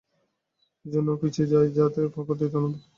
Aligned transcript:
এইজন্য 0.85 1.07
ও 1.11 1.21
পিছিয়ে 1.21 1.51
যায় 1.51 1.67
যাতে 1.69 1.99
ওদের 1.99 2.13
খবর 2.15 2.33
দিতে 2.35 2.55
পারে। 2.55 2.77